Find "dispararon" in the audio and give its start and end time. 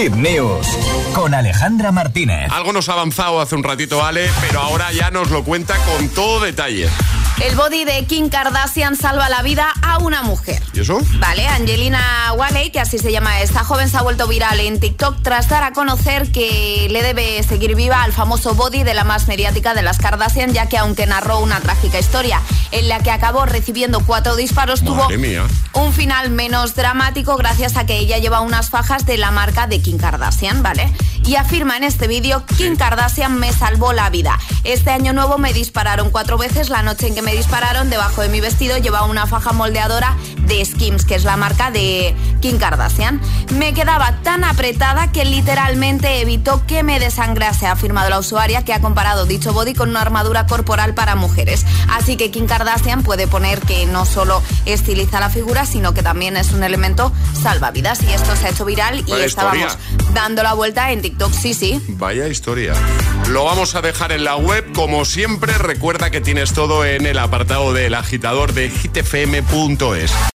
35.52-36.10, 37.34-37.88